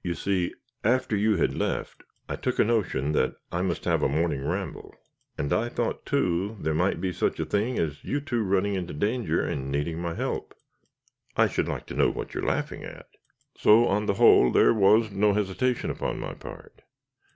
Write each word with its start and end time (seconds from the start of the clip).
You 0.00 0.14
see, 0.14 0.54
after 0.84 1.16
you 1.16 1.38
had 1.38 1.52
left, 1.56 2.04
I 2.28 2.36
took 2.36 2.60
a 2.60 2.64
notion 2.64 3.10
that 3.14 3.34
I 3.50 3.62
must 3.62 3.84
have 3.84 4.00
a 4.00 4.08
morning 4.08 4.46
ramble; 4.46 4.94
and 5.36 5.52
I 5.52 5.68
thought, 5.68 6.06
too, 6.06 6.56
there 6.60 6.72
might 6.72 7.00
be 7.00 7.12
such 7.12 7.40
a 7.40 7.44
thing 7.44 7.76
as 7.76 8.04
you 8.04 8.20
two 8.20 8.44
running 8.44 8.76
into 8.76 8.94
danger 8.94 9.44
and 9.44 9.72
needing 9.72 9.98
my 9.98 10.14
help 10.14 10.54
(I 11.36 11.48
should 11.48 11.66
like 11.66 11.86
to 11.86 11.94
know 11.96 12.10
what 12.10 12.32
you 12.32 12.42
are 12.42 12.46
laughing 12.46 12.84
at). 12.84 13.08
So, 13.58 13.88
on 13.88 14.06
the 14.06 14.14
whole, 14.14 14.52
there 14.52 14.72
was 14.72 15.10
no 15.10 15.32
hesitation 15.32 15.90
upon 15.90 16.20
my 16.20 16.34
part. 16.34 16.82